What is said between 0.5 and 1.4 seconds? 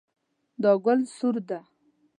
دا ګل سور